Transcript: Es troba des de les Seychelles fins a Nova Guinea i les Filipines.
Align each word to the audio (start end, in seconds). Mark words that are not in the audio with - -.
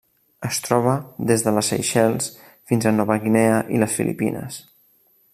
Es 0.47 0.57
troba 0.67 0.93
des 1.31 1.43
de 1.47 1.51
les 1.57 1.69
Seychelles 1.73 2.29
fins 2.71 2.87
a 2.87 2.93
Nova 2.95 3.17
Guinea 3.27 3.61
i 3.77 3.83
les 3.83 3.99
Filipines. 3.99 4.57